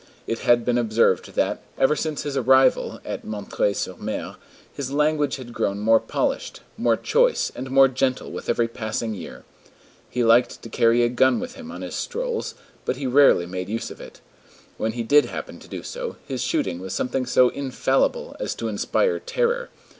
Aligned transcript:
It 0.25 0.39
had 0.39 0.65
been 0.65 0.79
observed 0.79 1.35
that, 1.35 1.61
ever 1.77 1.95
since 1.95 2.23
his 2.23 2.35
arrival 2.35 2.99
at 3.05 3.23
M. 3.23 3.45
sur 3.75 3.95
M., 4.01 4.35
his 4.73 4.91
language 4.91 5.35
had 5.35 5.53
grown 5.53 5.77
more 5.77 5.99
polished, 5.99 6.61
more 6.75 6.97
choice, 6.97 7.51
and 7.55 7.69
more 7.69 7.87
gentle 7.87 8.31
with 8.31 8.49
every 8.49 8.67
passing 8.67 9.13
year. 9.13 9.43
He 10.09 10.23
liked 10.23 10.63
to 10.63 10.69
carry 10.69 11.03
a 11.03 11.09
gun 11.09 11.39
with 11.39 11.53
him 11.53 11.69
on 11.71 11.83
his 11.83 11.93
strolls, 11.93 12.55
but 12.83 12.95
he 12.95 13.05
rarely 13.05 13.45
made 13.45 13.69
use 13.69 13.91
of 13.91 14.01
it. 14.01 14.21
When 14.77 14.93
he 14.93 15.03
did 15.03 15.25
happen 15.25 15.59
to 15.59 15.67
do 15.67 15.83
so, 15.83 16.15
his 16.27 16.41
shooting 16.41 16.79
was 16.79 16.95
something 16.95 17.27
so 17.27 17.49
infallible 17.49 18.35
as 18.39 18.55
to 18.55 18.69
inspire 18.69 19.19
terror. 19.19 19.69